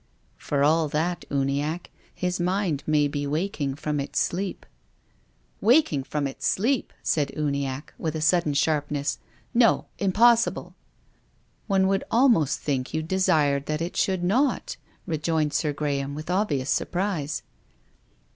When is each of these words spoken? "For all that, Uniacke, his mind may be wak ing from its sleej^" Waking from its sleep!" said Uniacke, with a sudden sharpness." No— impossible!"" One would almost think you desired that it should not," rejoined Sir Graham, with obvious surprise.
"For 0.49 0.63
all 0.63 0.87
that, 0.87 1.25
Uniacke, 1.29 1.91
his 2.15 2.39
mind 2.39 2.83
may 2.87 3.07
be 3.07 3.27
wak 3.27 3.61
ing 3.61 3.75
from 3.75 3.99
its 3.99 4.27
sleej^" 4.31 4.55
Waking 5.61 6.05
from 6.05 6.25
its 6.25 6.47
sleep!" 6.47 6.91
said 7.13 7.31
Uniacke, 7.37 7.93
with 7.99 8.15
a 8.15 8.19
sudden 8.21 8.55
sharpness." 8.55 9.19
No— 9.63 9.85
impossible!"" 9.99 10.73
One 11.67 11.85
would 11.87 12.03
almost 12.09 12.61
think 12.61 12.95
you 12.95 13.03
desired 13.03 13.67
that 13.67 13.79
it 13.79 13.95
should 13.95 14.23
not," 14.23 14.75
rejoined 15.05 15.53
Sir 15.53 15.71
Graham, 15.71 16.15
with 16.15 16.31
obvious 16.31 16.71
surprise. 16.71 17.43